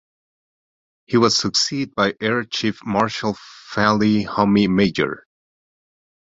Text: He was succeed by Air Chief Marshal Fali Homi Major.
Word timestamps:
He 1.05 1.17
was 1.17 1.37
succeed 1.37 1.93
by 1.93 2.15
Air 2.19 2.43
Chief 2.43 2.83
Marshal 2.83 3.37
Fali 3.71 4.25
Homi 4.25 4.67
Major. 4.67 5.27